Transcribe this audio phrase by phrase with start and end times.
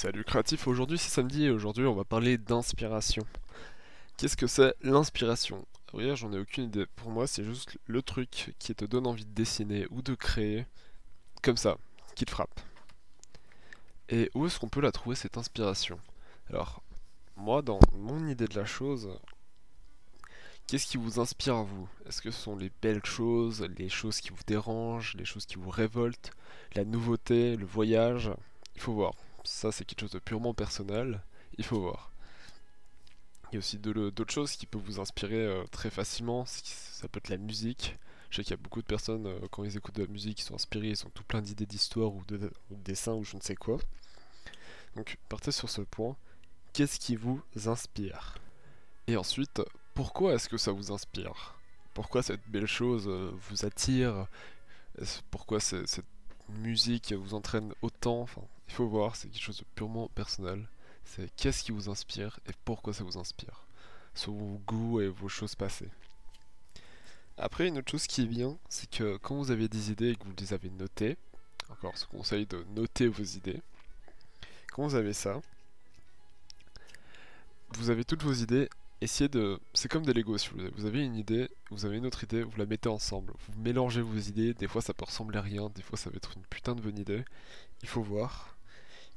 [0.00, 3.26] Salut créatif, aujourd'hui c'est samedi et aujourd'hui on va parler d'inspiration.
[4.16, 5.66] Qu'est-ce que c'est l'inspiration?
[5.92, 6.86] Oui, j'en ai aucune idée.
[6.94, 10.66] Pour moi, c'est juste le truc qui te donne envie de dessiner ou de créer,
[11.42, 11.78] comme ça,
[12.14, 12.60] qui te frappe.
[14.08, 15.98] Et où est-ce qu'on peut la trouver cette inspiration?
[16.48, 16.80] Alors,
[17.34, 19.10] moi, dans mon idée de la chose,
[20.68, 21.88] qu'est-ce qui vous inspire à vous?
[22.06, 25.56] Est-ce que ce sont les belles choses, les choses qui vous dérangent, les choses qui
[25.56, 26.30] vous révoltent,
[26.76, 28.30] la nouveauté, le voyage?
[28.76, 29.12] Il faut voir
[29.48, 31.22] ça c'est quelque chose de purement personnel,
[31.56, 32.12] il faut voir.
[33.50, 37.18] Il y a aussi d'autres choses qui peuvent vous inspirer euh, très facilement, ça peut
[37.18, 37.96] être la musique.
[38.30, 40.40] Je sais qu'il y a beaucoup de personnes, euh, quand ils écoutent de la musique,
[40.40, 43.40] ils sont inspirés, ils ont tout plein d'idées d'histoire ou, de, dessins ou je ne
[43.40, 43.78] sais quoi.
[44.96, 46.14] Donc partez sur ce point.
[46.74, 48.36] Qu'est-ce qui vous inspire?
[49.06, 49.62] Et ensuite,
[49.94, 51.58] pourquoi est-ce que ça vous inspire?
[51.94, 54.26] Pourquoi cette belle chose euh, vous attire?
[55.30, 56.04] Pourquoi cette
[56.48, 60.68] musique vous entraîne autant Enfin, il faut voir, c'est quelque chose de purement personnel.
[61.04, 63.64] C'est qu'est-ce qui vous inspire et pourquoi ça vous inspire.
[64.14, 65.90] Sur vos goûts et vos choses passées.
[67.36, 70.16] Après, une autre chose qui est bien, c'est que quand vous avez des idées et
[70.16, 71.16] que vous les avez notées,
[71.70, 73.62] encore ce conseil de noter vos idées,
[74.72, 75.40] quand vous avez ça,
[77.74, 78.68] vous avez toutes vos idées
[79.00, 79.60] essayez de.
[79.74, 80.58] C'est comme des Lego si vous.
[80.76, 83.32] Vous avez une idée, vous avez une autre idée, vous la mettez ensemble.
[83.46, 84.54] Vous mélangez vos idées.
[84.54, 85.70] Des fois, ça peut ressembler à rien.
[85.74, 87.24] Des fois, ça va être une putain de bonne idée.
[87.82, 88.56] Il faut voir.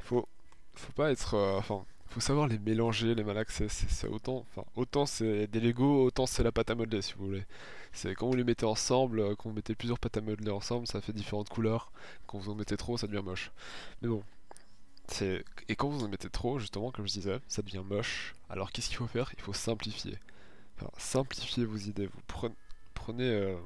[0.00, 0.28] Il faut.
[0.74, 1.34] Faut pas être.
[1.34, 1.84] Euh, enfin.
[2.08, 3.68] faut savoir les mélanger, les malaxer.
[3.68, 4.46] C'est autant.
[4.50, 7.44] Enfin, autant c'est des Lego, autant c'est la pâte à modeler si vous voulez.
[7.92, 10.86] C'est quand vous les mettez ensemble, euh, quand vous mettez plusieurs pâtes à modeler ensemble,
[10.86, 11.92] ça fait différentes couleurs.
[12.26, 13.50] Quand vous en mettez trop, ça devient moche.
[14.02, 14.22] Mais bon,
[15.68, 18.34] et quand vous en mettez trop, justement, comme je disais, ça devient moche.
[18.48, 19.32] Alors qu'est-ce qu'il faut faire?
[19.36, 20.18] Il faut simplifier.
[20.76, 22.06] Enfin, simplifier vos idées.
[22.06, 22.50] Vous
[22.94, 23.56] prenez, euh,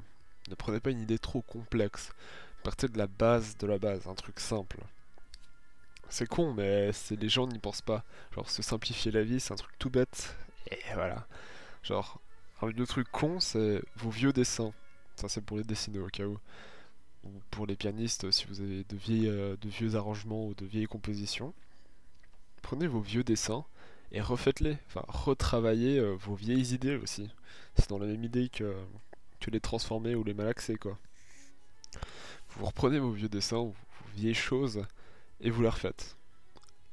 [0.48, 2.12] ne prenez pas une idée trop complexe.
[2.62, 4.78] Partez de la base de la base, un truc simple.
[6.08, 8.04] C'est con, mais c'est les gens n'y pensent pas.
[8.34, 10.36] Genre se simplifier la vie, c'est un truc tout bête.
[10.70, 11.26] Et voilà.
[11.82, 12.20] Genre,
[12.62, 14.72] un autre truc con, c'est vos vieux dessins.
[15.16, 16.38] Ça, c'est pour les dessiner au cas où
[17.24, 21.55] ou pour les pianistes si vous avez euh, de vieux arrangements ou de vieilles compositions,
[22.62, 23.64] prenez vos vieux dessins
[24.12, 27.30] et refaites-les, enfin retravaillez euh, vos vieilles idées aussi.
[27.77, 28.74] C'est dans la même idée que,
[29.52, 30.98] les transformer ou les malaxer quoi.
[32.57, 33.74] Vous reprenez vos vieux dessins vos
[34.14, 34.86] vieilles choses
[35.40, 36.17] et vous les refaites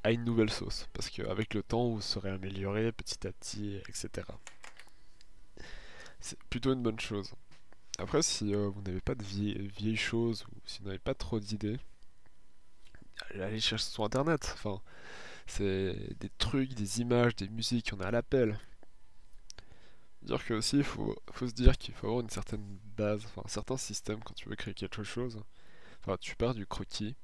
[0.03, 4.27] à une nouvelle sauce, parce qu'avec le temps vous serez amélioré petit à petit, etc.
[6.19, 7.33] C'est plutôt une bonne chose.
[8.01, 11.39] Après, si euh, vous n'avez pas de vieilles, choses ou si vous n'avez pas trop
[11.39, 11.77] d'idées,
[13.35, 14.51] allez chercher sur internet.
[14.55, 14.81] Enfin,
[15.45, 18.57] c'est des trucs, des images, des musiques, on a à l'appel.
[20.23, 22.65] Dire que aussi, il faut, se dire qu'il faut avoir une certaine
[22.97, 25.39] base, enfin un certain système quand tu veux créer quelque chose.
[26.01, 27.15] Enfin, tu pars du croquis.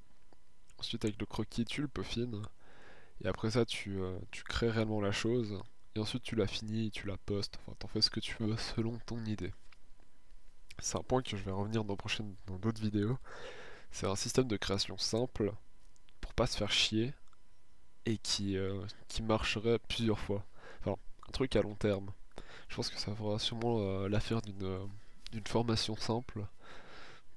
[0.77, 2.43] Ensuite, avec le croquis, tu le peaufines.
[3.23, 5.59] Et après ça, tu, euh, tu crées réellement la chose.
[5.95, 7.57] Et ensuite, tu la finis, tu la postes.
[7.61, 9.53] Enfin, t'en fais ce que tu veux selon ton idée.
[10.79, 13.17] C'est un point que je vais revenir dans d'autres vidéos.
[13.91, 15.53] C'est un système de création simple
[16.21, 17.13] pour pas se faire chier
[18.05, 18.85] et qui, euh,
[19.21, 20.45] marcherait plusieurs fois.
[20.79, 22.11] Enfin, un truc à long terme.
[22.69, 24.85] Je pense que ça fera sûrement euh, l'affaire d'une euh,
[25.33, 26.45] d'une formation simple,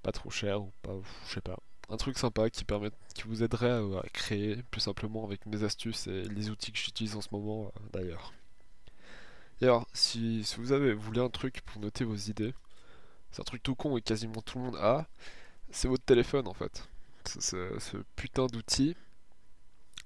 [0.02, 0.92] pas trop cher ou pas,
[1.26, 1.58] je sais pas.
[1.88, 6.06] Un truc sympa qui permet, qui vous aiderait à, créer plus simplement avec mes astuces
[6.06, 8.32] et les outils que j'utilise en ce moment d'ailleurs.
[9.60, 12.54] D'ailleurs, si, si vous avez voulu un truc pour noter vos idées,
[13.30, 15.06] c'est un truc tout con et quasiment tout le monde a,
[15.70, 16.88] c'est votre téléphone en fait.
[17.26, 18.96] Ce, putain d'outil,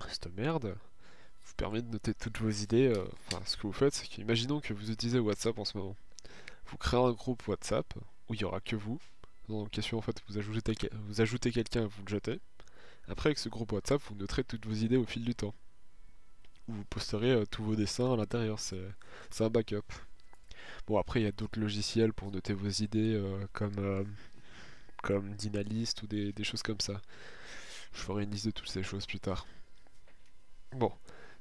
[0.09, 0.77] cette merde,
[1.45, 2.89] vous permet de noter toutes vos idées.
[2.89, 5.97] Euh, enfin, ce que vous faites, c'est qu'imaginons que vous utilisez WhatsApp en ce moment.
[6.67, 7.95] Vous créez un groupe WhatsApp
[8.29, 9.01] où il y aura que vous.
[9.49, 10.75] Dans question, en fait, vous ajoutez,
[11.07, 12.41] vous ajoutez quelqu'un et vous le jetez.
[13.09, 15.55] Après, avec ce groupe WhatsApp, vous noterez toutes vos idées au fil du temps.
[16.67, 18.59] Vous posterez euh, tous vos dessins à l'intérieur.
[18.59, 19.83] C'est un backup.
[20.87, 24.05] Bon, après, il y a d'autres logiciels pour noter vos idées, euh, comme, euh,
[25.03, 27.01] comme Dynalist ou des, choses comme ça.
[27.95, 29.47] Je ferai une liste de toutes ces choses plus tard.
[30.73, 30.93] Bon,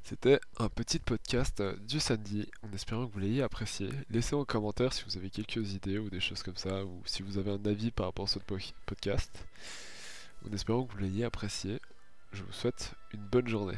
[0.01, 3.89] c'était un petit podcast euh, du samedi, en espérant que vous l'ayez apprécié.
[4.09, 7.21] Laissez en commentaire si vous avez quelques idées ou des choses comme ça, ou si
[7.21, 8.39] vous avez un avis par rapport à ce
[8.85, 9.45] podcast.
[10.47, 11.81] En espérant que vous l'ayez apprécié,
[12.31, 13.77] je vous souhaite une bonne journée.